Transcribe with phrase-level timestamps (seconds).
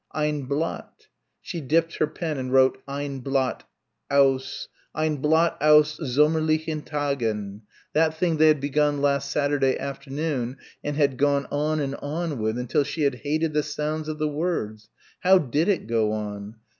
[0.13, 1.09] Ein Blatt
[1.43, 3.65] she dipped her pen and wrote Ein Blatt...
[4.09, 4.67] aus...
[4.95, 7.61] Ein Blatt aus sommerlichen Tagen...
[7.93, 12.83] that thing they had begun last Saturday afternoon and gone on and on with until
[12.83, 14.89] she had hated the sound of the words.
[15.19, 16.55] How did it go on?